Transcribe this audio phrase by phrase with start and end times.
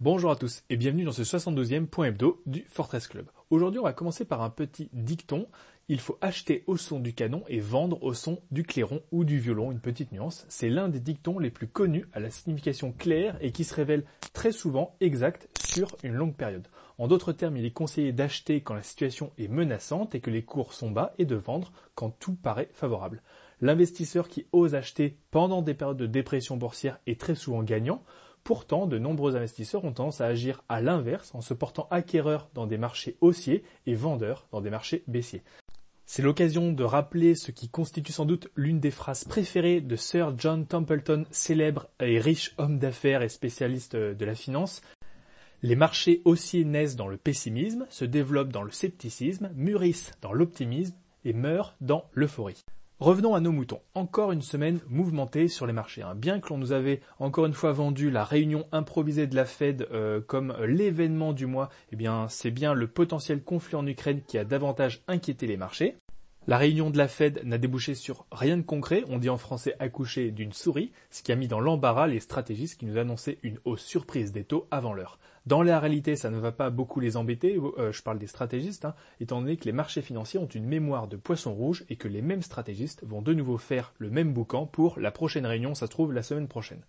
[0.00, 3.26] Bonjour à tous et bienvenue dans ce 72e point hebdo du Fortress Club.
[3.50, 5.48] Aujourd'hui on va commencer par un petit dicton.
[5.88, 9.40] Il faut acheter au son du canon et vendre au son du clairon ou du
[9.40, 10.46] violon, une petite nuance.
[10.48, 14.04] C'est l'un des dictons les plus connus à la signification claire et qui se révèle
[14.32, 16.68] très souvent exact sur une longue période.
[16.98, 20.44] En d'autres termes, il est conseillé d'acheter quand la situation est menaçante et que les
[20.44, 23.20] cours sont bas et de vendre quand tout paraît favorable.
[23.60, 28.04] L'investisseur qui ose acheter pendant des périodes de dépression boursière est très souvent gagnant.
[28.48, 32.66] Pourtant, de nombreux investisseurs ont tendance à agir à l'inverse en se portant acquéreurs dans
[32.66, 35.42] des marchés haussiers et vendeurs dans des marchés baissiers.
[36.06, 40.32] C'est l'occasion de rappeler ce qui constitue sans doute l'une des phrases préférées de Sir
[40.38, 44.80] John Templeton, célèbre et riche homme d'affaires et spécialiste de la finance.
[45.60, 50.96] Les marchés haussiers naissent dans le pessimisme, se développent dans le scepticisme, mûrissent dans l'optimisme
[51.26, 52.64] et meurent dans l'euphorie.
[53.00, 53.80] Revenons à nos moutons.
[53.94, 56.02] Encore une semaine mouvementée sur les marchés.
[56.02, 56.16] Hein.
[56.16, 59.86] Bien que l'on nous avait encore une fois vendu la réunion improvisée de la Fed
[59.92, 64.36] euh, comme l'événement du mois, eh bien c'est bien le potentiel conflit en Ukraine qui
[64.36, 65.96] a davantage inquiété les marchés.
[66.48, 69.76] La réunion de la Fed n'a débouché sur rien de concret, on dit en français
[69.80, 73.58] accoucher d'une souris, ce qui a mis dans l'embarras les stratégistes qui nous annonçaient une
[73.66, 75.18] hausse surprise des taux avant l'heure.
[75.44, 78.86] Dans la réalité, ça ne va pas beaucoup les embêter, euh, je parle des stratégistes,
[78.86, 82.08] hein, étant donné que les marchés financiers ont une mémoire de poisson rouge et que
[82.08, 85.84] les mêmes stratégistes vont de nouveau faire le même boucan pour la prochaine réunion, ça
[85.84, 86.80] se trouve la semaine prochaine.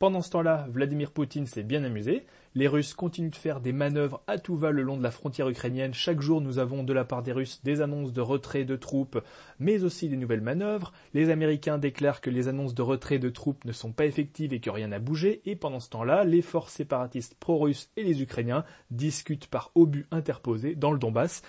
[0.00, 2.24] Pendant ce temps-là, Vladimir Poutine s'est bien amusé.
[2.54, 5.50] Les Russes continuent de faire des manœuvres à tout va le long de la frontière
[5.50, 5.92] ukrainienne.
[5.92, 9.22] Chaque jour, nous avons de la part des Russes des annonces de retrait de troupes,
[9.58, 10.94] mais aussi des nouvelles manœuvres.
[11.12, 14.60] Les Américains déclarent que les annonces de retrait de troupes ne sont pas effectives et
[14.60, 15.42] que rien n'a bougé.
[15.44, 20.76] Et pendant ce temps-là, les forces séparatistes pro-russes et les Ukrainiens discutent par obus interposés
[20.76, 21.42] dans le Donbass.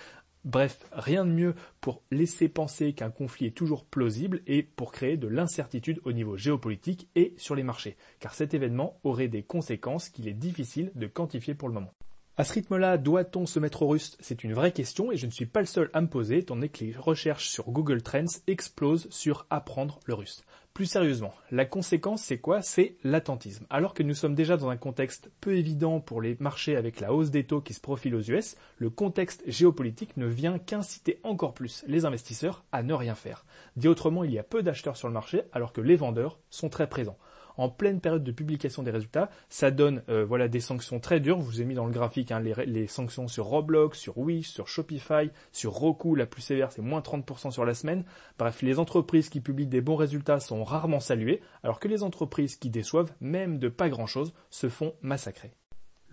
[0.44, 5.16] Bref, rien de mieux pour laisser penser qu'un conflit est toujours plausible et pour créer
[5.16, 10.08] de l'incertitude au niveau géopolitique et sur les marchés, car cet événement aurait des conséquences
[10.08, 11.92] qu'il est difficile de quantifier pour le moment.
[12.38, 15.30] À ce rythme-là, doit-on se mettre au russe C'est une vraie question et je ne
[15.30, 18.24] suis pas le seul à me poser, étant donné que les recherches sur Google Trends
[18.46, 20.42] explosent sur apprendre le russe.
[20.74, 22.62] Plus sérieusement, la conséquence c'est quoi?
[22.62, 23.66] C'est l'attentisme.
[23.68, 27.12] Alors que nous sommes déjà dans un contexte peu évident pour les marchés avec la
[27.12, 31.52] hausse des taux qui se profile aux US, le contexte géopolitique ne vient qu'inciter encore
[31.52, 33.44] plus les investisseurs à ne rien faire.
[33.76, 36.70] Dit autrement, il y a peu d'acheteurs sur le marché alors que les vendeurs sont
[36.70, 37.18] très présents
[37.56, 39.30] en pleine période de publication des résultats.
[39.48, 41.40] Ça donne euh, voilà des sanctions très dures.
[41.40, 44.68] Je vous ai mis dans le graphique hein, les, sanctions sur Roblox, sur Wish, sur
[44.68, 46.14] Shopify, sur Roku.
[46.14, 48.04] La plus sévère, c'est moins 30% sur la semaine.
[48.38, 52.56] Bref, les entreprises qui publient des bons résultats sont rarement saluées, alors que les entreprises
[52.56, 55.52] qui déçoivent, même de pas grand-chose, se font massacrer.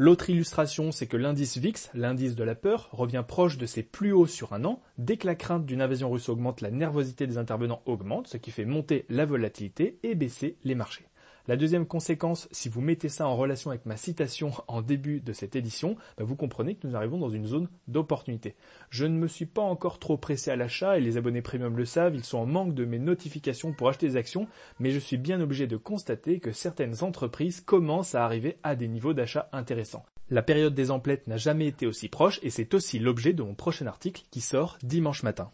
[0.01, 4.13] L'autre illustration, c'est que l'indice VIX, l'indice de la peur, revient proche de ses plus
[4.13, 4.81] hauts sur un an.
[4.97, 8.51] Dès que la crainte d'une invasion russe augmente, la nervosité des intervenants augmente, ce qui
[8.51, 11.08] fait monter la volatilité et baisser les marchés.
[11.49, 15.33] La deuxième conséquence, si vous mettez ça en relation avec ma citation en début de
[15.33, 18.53] cette édition, bah, vous comprenez que nous arrivons dans une zone d'opportunité.
[18.91, 21.85] Je ne me suis pas encore trop pressé à l'achat et les abonnés premium le
[21.85, 24.47] savent, ils sont en manque de mes notifications pour acheter des actions,
[24.79, 28.87] mais je suis bien obligé de constater que certaines entreprises commencent à arriver à des
[28.87, 30.05] niveaux d'achat intéressants.
[30.29, 33.55] La période des emplettes n'a jamais été aussi proche et c'est aussi l'objet de mon
[33.55, 35.49] prochain article qui sort dimanche matin.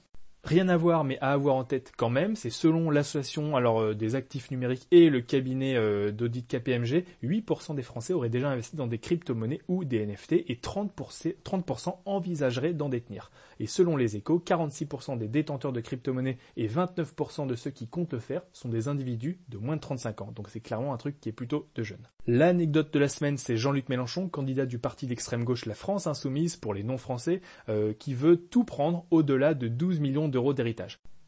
[0.45, 3.95] Rien à voir, mais à avoir en tête quand même, c'est selon l'association alors euh,
[3.95, 8.75] des actifs numériques et le cabinet euh, d'audit KPMG, 8% des Français auraient déjà investi
[8.75, 13.31] dans des crypto-monnaies ou des NFT et 30%, 30 envisageraient d'en détenir.
[13.59, 18.13] Et selon les échos, 46% des détenteurs de crypto-monnaies et 29% de ceux qui comptent
[18.13, 20.31] le faire sont des individus de moins de 35 ans.
[20.35, 22.07] Donc c'est clairement un truc qui est plutôt de jeunes.
[22.27, 26.55] L'anecdote de la semaine, c'est Jean-Luc Mélenchon, candidat du parti d'extrême gauche La France Insoumise
[26.55, 30.27] pour les non-français, euh, qui veut tout prendre au-delà de 12 millions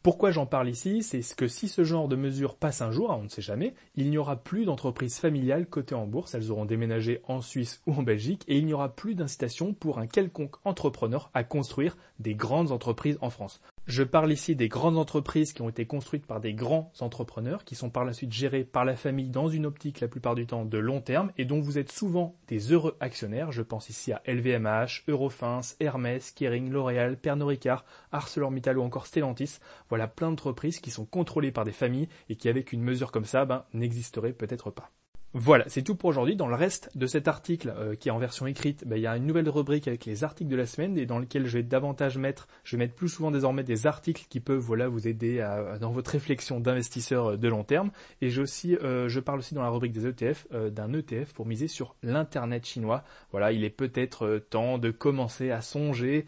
[0.04, 1.04] Pourquoi j'en parle ici?
[1.04, 3.74] C'est que si ce genre de mesure passe un jour, hein, on ne sait jamais,
[3.96, 7.94] il n'y aura plus d'entreprises familiales cotées en bourse, elles auront déménagé en Suisse ou
[7.94, 12.36] en Belgique, et il n'y aura plus d'incitation pour un quelconque entrepreneur à construire des
[12.36, 13.60] grandes entreprises en France.
[13.88, 17.76] Je parle ici des grandes entreprises qui ont été construites par des grands entrepreneurs, qui
[17.76, 20.66] sont par la suite gérées par la famille dans une optique la plupart du temps
[20.66, 23.54] de long terme et dont vous êtes souvent des heureux actionnaires.
[23.54, 29.60] Je pense ici à LVMH, Eurofins, Hermès, Kering, L'Oréal, Pernod Ricard, ArcelorMittal ou encore Stellantis.
[29.88, 33.24] Voilà plein d'entreprises qui sont contrôlées par des familles et qui avec une mesure comme
[33.24, 34.92] ça, ben, n'existeraient peut-être pas.
[35.40, 36.36] Voilà, c'est tout pour aujourd'hui.
[36.36, 39.08] Dans le reste de cet article euh, qui est en version écrite, ben, il y
[39.08, 41.64] a une nouvelle rubrique avec les articles de la semaine et dans lequel je vais
[41.64, 45.48] davantage mettre, je vais mettre plus souvent désormais des articles qui peuvent voilà vous aider
[45.80, 47.92] dans votre réflexion d'investisseur euh, de long terme.
[48.22, 51.96] Et euh, je parle aussi dans la rubrique des ETF d'un ETF pour miser sur
[52.02, 53.04] l'internet chinois.
[53.30, 56.26] Voilà, il est peut-être temps de commencer à songer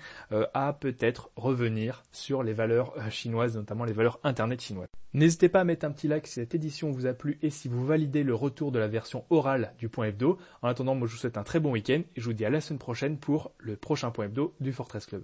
[0.54, 4.90] à peut-être revenir sur les valeurs chinoises, notamment les valeurs internet chinoises.
[5.14, 7.68] N'hésitez pas à mettre un petit like si cette édition vous a plu et si
[7.68, 10.38] vous validez le retour de la version orale du point hebdo.
[10.62, 12.52] En attendant, moi je vous souhaite un très bon week-end et je vous dis à
[12.52, 15.24] la semaine prochaine pour le prochain point hebdo du Fortress Club.